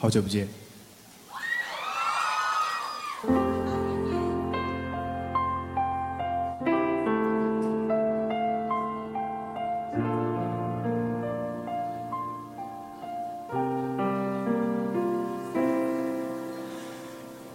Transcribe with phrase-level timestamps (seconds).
[0.00, 0.48] 好久不见。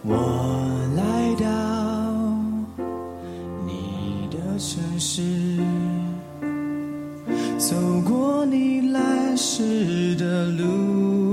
[0.05, 0.14] 我
[0.98, 1.48] 来到
[3.66, 5.21] 你的城市，
[7.57, 11.33] 走过你来时的路，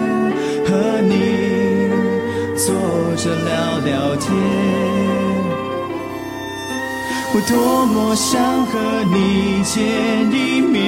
[3.23, 4.33] 着聊聊天。
[7.33, 9.79] 我多么想和你见
[10.31, 10.81] 一面，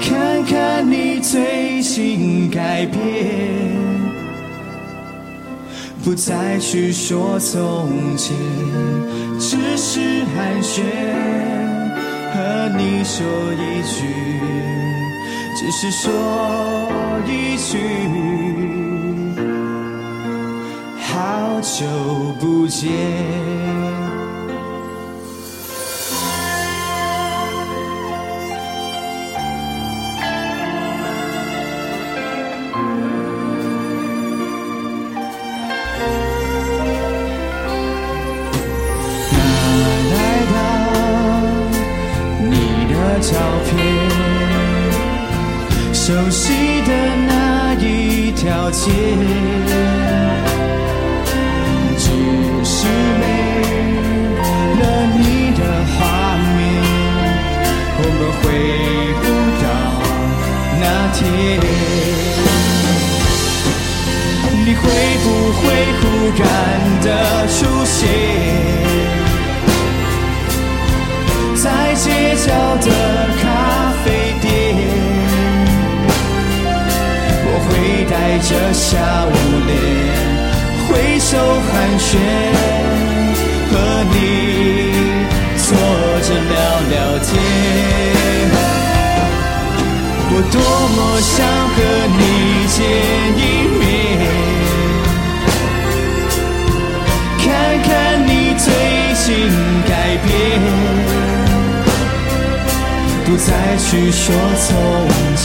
[0.00, 3.00] 看看你最近改变。
[6.04, 8.32] 不再去说从前，
[9.40, 10.84] 只是寒暄，
[12.32, 14.06] 和你说一句，
[15.56, 16.12] 只是说
[17.26, 17.78] 一句，
[22.44, 22.90] 不见。
[43.20, 43.30] 照
[43.64, 43.74] 片，
[45.94, 46.52] 熟悉
[46.82, 46.92] 的
[47.26, 48.90] 那一条街，
[64.66, 64.82] 你会
[65.22, 65.26] 不
[65.60, 65.62] 会
[66.00, 66.02] 忽
[66.38, 66.42] 然
[67.02, 67.06] 的
[67.48, 67.98] 出现？
[71.56, 72.06] 在街
[72.46, 72.88] 角的
[73.40, 73.44] 咖
[74.04, 74.06] 啡
[74.42, 74.44] 店，
[77.46, 77.68] 我会
[78.10, 78.82] 带着笑
[79.66, 79.70] 脸
[80.86, 81.30] 挥手
[81.70, 82.10] 寒暄，
[90.54, 91.76] 多么想和
[92.16, 92.22] 你
[92.68, 92.78] 见
[93.36, 93.40] 一
[93.76, 93.82] 面，
[97.40, 97.44] 看
[97.82, 97.90] 看
[98.24, 98.66] 你最
[99.24, 99.26] 近
[99.88, 99.92] 改
[100.24, 100.28] 变。
[103.24, 104.22] 不再去说
[104.64, 104.70] 从
[105.34, 105.44] 前，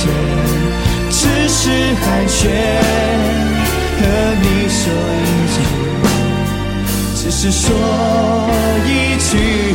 [1.09, 1.17] 只
[1.49, 1.57] 是
[1.95, 2.39] 寒暄，
[3.97, 4.01] 和
[4.43, 4.79] 你说
[5.15, 5.57] 一句，
[7.15, 7.65] 只是说
[8.85, 8.87] 一
[9.17, 9.68] 句，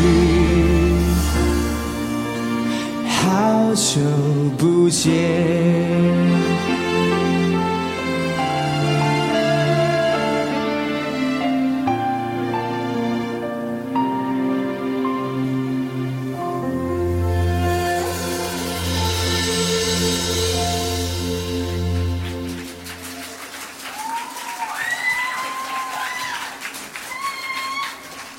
[3.75, 4.01] 好久
[4.57, 5.11] 不见。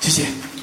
[0.00, 0.55] 谢谢。